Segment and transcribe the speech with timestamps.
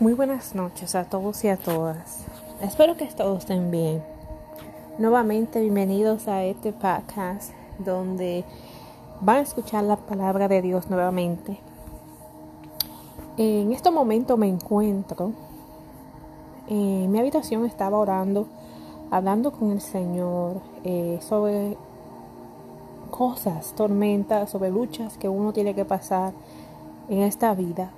[0.00, 2.24] Muy buenas noches a todos y a todas.
[2.60, 4.02] Espero que todos estén bien.
[4.98, 8.44] Nuevamente bienvenidos a este podcast donde
[9.20, 11.60] van a escuchar la palabra de Dios nuevamente.
[13.36, 15.30] En este momento me encuentro
[16.66, 18.48] en mi habitación, estaba orando,
[19.12, 21.76] hablando con el Señor eh, sobre
[23.12, 26.32] cosas, tormentas, sobre luchas que uno tiene que pasar
[27.08, 27.92] en esta vida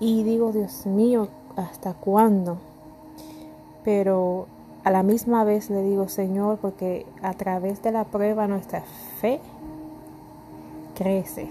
[0.00, 2.58] y digo, Dios mío, ¿hasta cuándo?
[3.84, 4.46] Pero
[4.84, 8.82] a la misma vez le digo, Señor, porque a través de la prueba nuestra
[9.20, 9.40] fe
[10.94, 11.48] crece.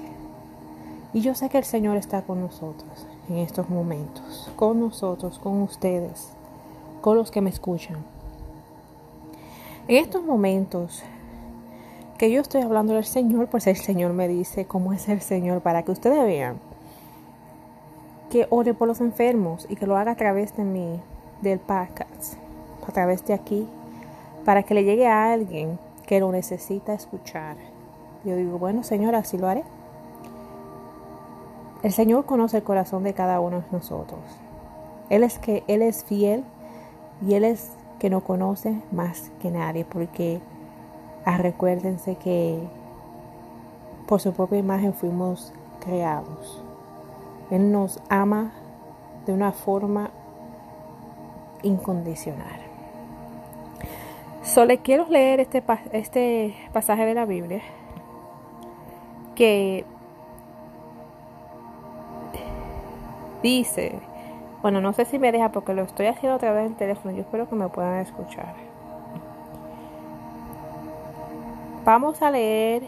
[1.13, 5.61] Y yo sé que el Señor está con nosotros en estos momentos, con nosotros, con
[5.61, 6.29] ustedes,
[7.01, 7.97] con los que me escuchan.
[9.87, 11.03] En estos momentos
[12.17, 15.61] que yo estoy hablando del Señor, pues el Señor me dice cómo es el Señor
[15.61, 16.57] para que ustedes vean
[18.35, 20.99] que ore por los enfermos y que lo haga a través de mí,
[21.41, 22.33] del podcast,
[22.85, 23.65] a través de aquí,
[24.43, 27.55] para que le llegue a alguien que lo necesita escuchar.
[28.25, 29.63] Yo digo, bueno, Señor, así lo haré.
[31.81, 34.19] El Señor conoce el corazón de cada uno de nosotros.
[35.09, 36.43] Él es que Él es fiel
[37.25, 40.41] y Él es que no conoce más que nadie, porque
[41.23, 42.59] ah, recuérdense que
[44.09, 46.64] por su propia imagen fuimos creados.
[47.49, 48.51] Él nos ama
[49.25, 50.09] de una forma
[51.63, 52.59] incondicional.
[54.43, 57.61] Solo quiero leer este, este pasaje de la Biblia
[59.35, 59.85] que
[63.41, 63.99] dice,
[64.61, 67.21] bueno, no sé si me deja porque lo estoy haciendo a través del teléfono, yo
[67.21, 68.53] espero que me puedan escuchar.
[71.83, 72.83] Vamos a leer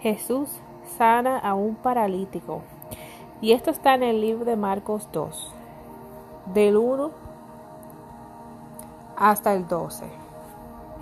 [0.00, 0.60] Jesús
[0.96, 2.62] sana a un paralítico.
[3.42, 5.52] Y esto está en el libro de Marcos 2,
[6.52, 7.10] del 1
[9.16, 10.04] hasta el 12.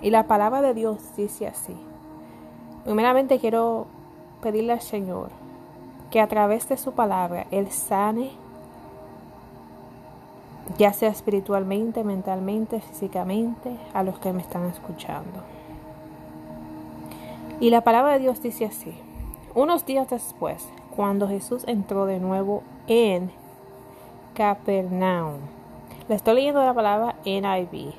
[0.01, 1.75] Y la palabra de Dios dice así.
[2.85, 3.87] Primeramente quiero
[4.41, 5.31] pedirle al Señor
[6.11, 8.31] que a través de su palabra Él sane,
[10.77, 15.43] ya sea espiritualmente, mentalmente, físicamente, a los que me están escuchando.
[17.59, 18.93] Y la palabra de Dios dice así.
[19.55, 20.65] Unos días después,
[20.99, 23.31] cuando Jesús entró de nuevo en
[24.33, 25.37] Capernaum.
[26.09, 27.93] Le estoy leyendo la palabra NIV.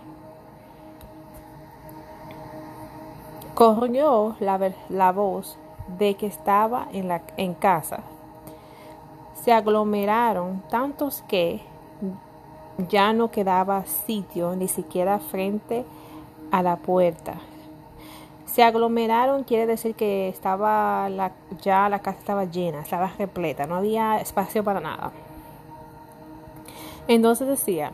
[3.55, 5.57] Corrió la, la voz
[5.97, 8.01] de que estaba en, la, en casa.
[9.33, 11.63] Se aglomeraron tantos que
[12.91, 15.87] ya no quedaba sitio ni siquiera frente
[16.51, 17.37] a la puerta.
[18.53, 21.31] Se aglomeraron, quiere decir que estaba la,
[21.63, 25.13] ya la casa estaba llena, estaba repleta, no había espacio para nada.
[27.07, 27.93] Entonces decía,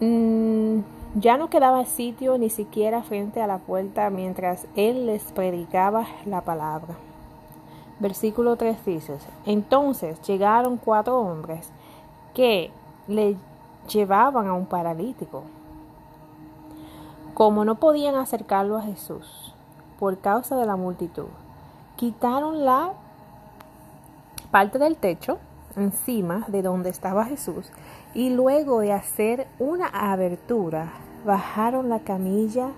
[0.00, 0.80] mm,
[1.14, 6.40] ya no quedaba sitio ni siquiera frente a la puerta mientras él les predicaba la
[6.40, 6.96] palabra.
[8.00, 11.70] Versículo 3 dice, entonces llegaron cuatro hombres
[12.34, 12.72] que
[13.06, 13.36] le
[13.86, 15.44] llevaban a un paralítico
[17.34, 19.54] como no podían acercarlo a Jesús
[19.98, 21.26] por causa de la multitud,
[21.96, 22.92] quitaron la
[24.50, 25.38] parte del techo
[25.76, 27.70] encima de donde estaba Jesús
[28.14, 30.92] y luego de hacer una abertura
[31.24, 32.68] bajaron la camilla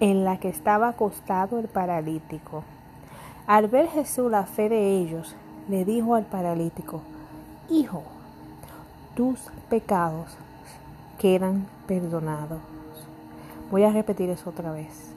[0.00, 2.64] en la que estaba acostado el paralítico.
[3.46, 5.34] Al ver Jesús la fe de ellos,
[5.68, 7.02] le dijo al paralítico,
[7.70, 8.02] Hijo,
[9.14, 10.36] tus pecados
[11.18, 12.77] quedan perdonados.
[13.70, 15.12] Voy a repetir eso otra vez.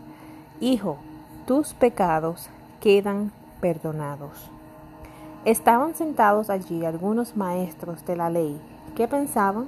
[0.60, 0.98] Hijo,
[1.48, 2.50] tus pecados
[2.82, 3.32] quedan
[3.62, 4.50] perdonados.
[5.46, 8.60] Estaban sentados allí algunos maestros de la ley.
[8.96, 9.68] ¿Qué pensaban?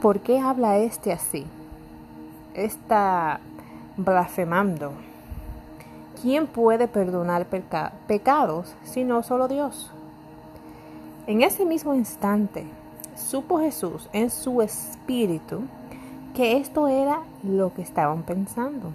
[0.00, 1.46] ¿Por qué habla este así?
[2.54, 3.40] Está
[3.96, 4.92] blasfemando.
[6.20, 7.46] ¿Quién puede perdonar
[8.06, 9.92] pecados si no solo Dios?
[11.26, 12.64] En ese mismo instante,
[13.14, 15.62] supo Jesús en su espíritu
[16.34, 18.92] que esto era lo que estaban pensando.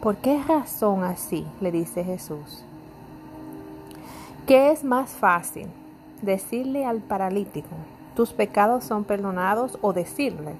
[0.00, 1.44] ¿Por qué razón así?
[1.60, 2.64] le dice Jesús.
[4.46, 5.66] ¿Qué es más fácil?
[6.22, 7.74] Decirle al paralítico,
[8.14, 10.54] tus pecados son perdonados o decirle,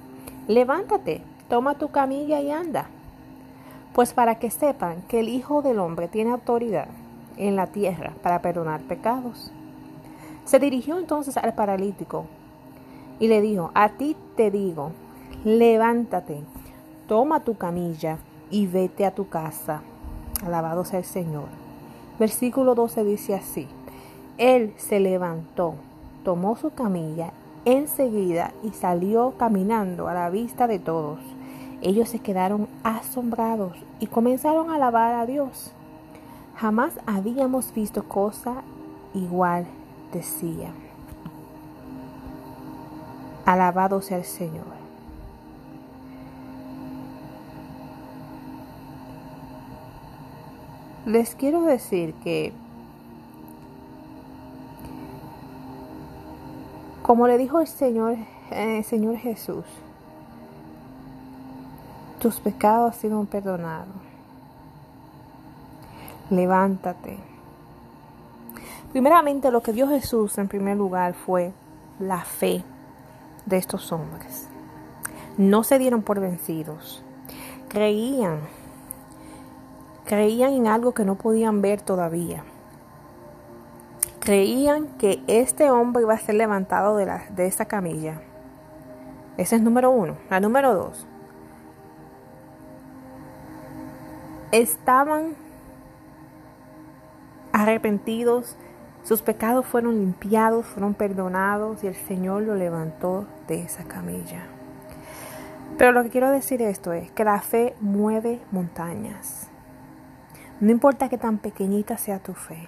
[0.47, 2.87] levántate, toma tu camilla y anda.
[3.93, 6.89] Pues para que sepan que el Hijo del Hombre tiene autoridad
[7.37, 9.51] en la tierra para perdonar pecados.
[10.43, 12.25] Se dirigió entonces al paralítico
[13.19, 14.91] y le dijo, a ti te digo,
[15.43, 16.41] levántate,
[17.07, 18.17] toma tu camilla
[18.49, 19.81] y vete a tu casa.
[20.45, 21.47] Alabado sea el Señor.
[22.19, 23.67] Versículo 12 dice así,
[24.37, 25.75] Él se levantó,
[26.23, 27.31] tomó su camilla
[27.65, 31.19] enseguida y salió caminando a la vista de todos.
[31.81, 35.73] Ellos se quedaron asombrados y comenzaron a alabar a Dios.
[36.55, 38.63] Jamás habíamos visto cosa
[39.13, 39.67] igual,
[40.11, 40.71] decía.
[43.47, 44.65] Alabado sea el Señor.
[51.05, 52.51] Les quiero decir que
[57.03, 58.17] Como le dijo el Señor,
[58.51, 59.63] eh, Señor Jesús,
[62.19, 63.95] tus pecados han sido perdonados.
[66.29, 67.17] Levántate.
[68.91, 71.53] Primeramente lo que dio Jesús en primer lugar fue
[71.97, 72.65] la fe
[73.47, 74.47] de estos hombres.
[75.37, 77.03] No se dieron por vencidos.
[77.67, 78.41] Creían.
[80.05, 82.43] Creían en algo que no podían ver todavía
[84.27, 88.19] creían que este hombre iba a ser levantado de, la, de esa camilla.
[89.37, 90.17] Ese es número uno.
[90.29, 91.07] La número dos.
[94.51, 95.33] Estaban
[97.53, 98.57] arrepentidos,
[99.07, 104.47] sus pecados fueron limpiados, fueron perdonados y el Señor lo levantó de esa camilla.
[105.77, 109.47] Pero lo que quiero decir esto es que la fe mueve montañas.
[110.59, 112.67] No importa que tan pequeñita sea tu fe.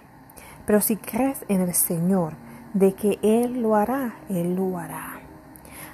[0.65, 2.35] Pero si crees en el Señor,
[2.73, 5.19] de que Él lo hará, Él lo hará.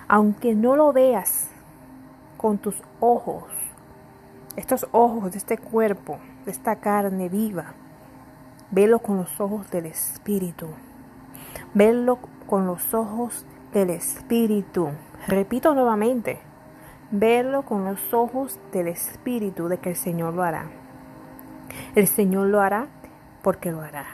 [0.07, 1.47] Aunque no lo veas
[2.38, 3.45] con tus ojos,
[4.57, 7.74] estos ojos de este cuerpo, de esta carne viva,
[8.72, 10.68] velo con los ojos del Espíritu.
[11.74, 14.90] Velo con los ojos del Espíritu.
[15.28, 16.40] Repito nuevamente,
[17.12, 20.66] verlo con los ojos del Espíritu de que el Señor lo hará.
[21.96, 22.88] El Señor lo hará
[23.42, 24.06] porque lo hará.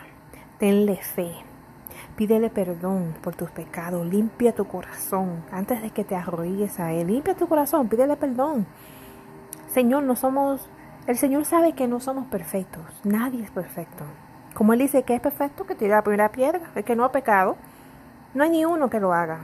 [0.58, 1.32] Tenle fe.
[2.16, 4.06] Pídele perdón por tus pecados.
[4.06, 7.08] Limpia tu corazón antes de que te arrodilles a Él.
[7.08, 7.88] Limpia tu corazón.
[7.88, 8.66] Pídele perdón.
[9.68, 10.70] Señor, no somos.
[11.08, 12.84] El Señor sabe que no somos perfectos.
[13.04, 14.04] Nadie es perfecto.
[14.54, 16.62] Como Él dice que es perfecto, que tire la primera piedra.
[16.76, 17.56] El que no ha pecado,
[18.34, 19.40] no hay ni uno que lo haga.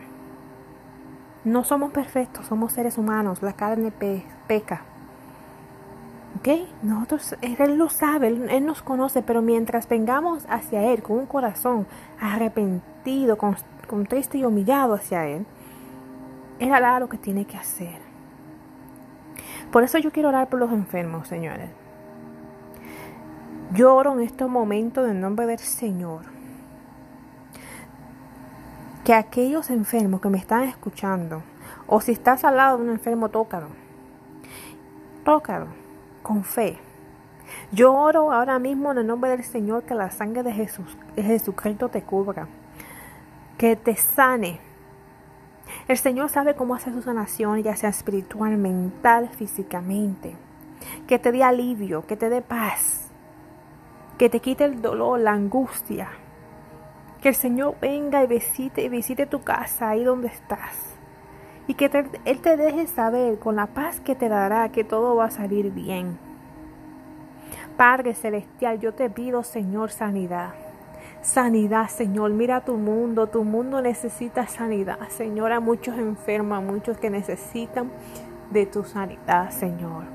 [1.43, 3.41] No somos perfectos, somos seres humanos.
[3.41, 3.91] La carne
[4.47, 4.81] peca.
[6.37, 6.49] ¿Ok?
[6.83, 11.87] Nosotros, Él lo sabe, él, nos conoce, pero mientras vengamos hacia Él con un corazón
[12.19, 13.55] arrepentido, con,
[14.07, 15.45] triste y humillado hacia Él,
[16.59, 17.99] Él hará lo que tiene que hacer.
[19.71, 21.69] Por eso yo quiero orar por los enfermos, señores.
[23.73, 26.21] Yo oro en estos momentos en el nombre del Señor.
[29.03, 31.43] Que aquellos enfermos que me están escuchando,
[31.85, 33.67] o si estás al lado de un enfermo, tócalo.
[35.25, 35.67] Tócalo
[36.23, 36.77] con fe.
[37.71, 41.23] Yo oro ahora mismo en el nombre del Señor que la sangre de Jesús, de
[41.23, 42.47] Jesucristo te cubra,
[43.57, 44.59] que te sane.
[45.89, 50.35] El Señor sabe cómo hacer su sanación, ya sea espiritual, mental, físicamente.
[51.05, 53.06] Que te dé alivio, que te dé paz,
[54.17, 56.09] que te quite el dolor, la angustia.
[57.21, 60.97] Que el Señor venga y visite, y visite tu casa ahí donde estás
[61.67, 61.91] y que
[62.25, 65.71] Él te deje saber con la paz que te dará que todo va a salir
[65.71, 66.17] bien.
[67.75, 70.53] Padre Celestial, yo te pido, Señor, sanidad.
[71.21, 72.31] Sanidad, Señor.
[72.31, 73.27] Mira tu mundo.
[73.27, 75.51] Tu mundo necesita sanidad, Señor.
[75.51, 77.91] Hay muchos enfermos, muchos que necesitan
[78.49, 80.05] de tu sanidad, Señor.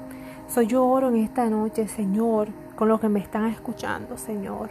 [0.48, 2.48] Soy yo oro en esta noche, Señor,
[2.82, 4.68] con los que me están escuchando, Señor.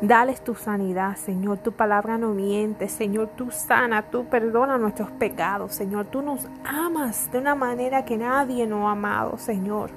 [0.00, 1.58] Dales tu sanidad, Señor.
[1.58, 3.28] Tu palabra no miente, Señor.
[3.36, 6.06] Tú sana, tú perdona nuestros pecados, Señor.
[6.06, 9.90] Tú nos amas de una manera que nadie nos ha amado, Señor.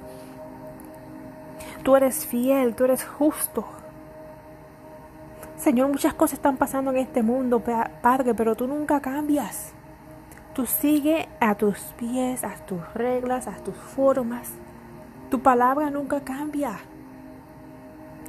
[1.82, 3.64] Tú eres fiel, tú eres justo.
[5.56, 7.62] Señor, muchas cosas están pasando en este mundo,
[8.02, 9.72] Padre, pero tú nunca cambias.
[10.52, 14.52] Tú sigue a tus pies, a tus reglas, a tus formas.
[15.32, 16.72] Tu palabra nunca cambia.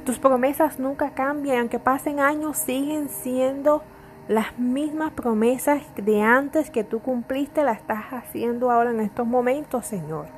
[0.06, 3.82] Tus promesas nunca cambian, aunque pasen años, siguen siendo
[4.26, 9.84] las mismas promesas de antes que tú cumpliste, las estás haciendo ahora en estos momentos,
[9.84, 10.28] Señor.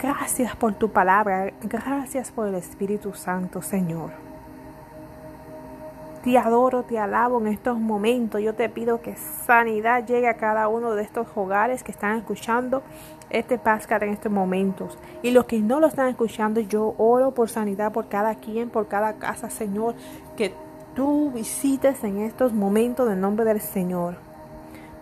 [0.00, 4.25] Gracias por tu palabra, gracias por el Espíritu Santo, Señor.
[6.26, 8.42] Te adoro, te alabo en estos momentos.
[8.42, 12.82] Yo te pido que sanidad llegue a cada uno de estos hogares que están escuchando
[13.30, 14.98] este podcast en estos momentos.
[15.22, 18.88] Y los que no lo están escuchando, yo oro por sanidad por cada quien, por
[18.88, 19.94] cada casa, Señor,
[20.36, 20.52] que
[20.96, 24.16] tú visites en estos momentos en nombre del Señor.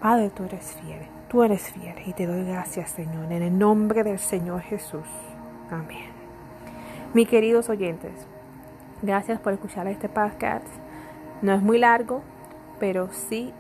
[0.03, 4.05] Padre, tú eres fiel, tú eres fiel y te doy gracias, Señor, en el nombre
[4.05, 5.07] del Señor Jesús.
[5.71, 6.11] Amén.
[7.15, 8.13] Mis queridos oyentes,
[9.05, 10.67] Gracias por escuchar este podcast.
[11.43, 12.23] No es muy largo,
[12.79, 13.53] pero sí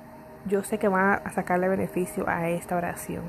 [0.46, 3.22] yo sé que van a sacarle beneficio a esta oración.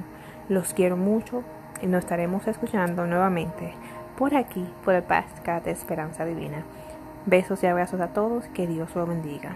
[0.49, 1.43] Los quiero mucho
[1.81, 3.73] y nos estaremos escuchando nuevamente
[4.17, 6.63] por aquí, por el podcast de Esperanza Divina.
[7.25, 9.55] Besos y abrazos a todos, que Dios los bendiga.